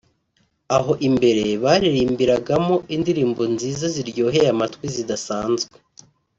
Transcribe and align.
aho 0.77 0.91
imbere 1.07 1.45
baririmbiragamo 1.63 2.75
indirimbo 2.95 3.41
nziza 3.53 3.85
ziryoheye 3.95 4.47
amatwi 4.55 4.85
zidasanzwe 4.95 5.73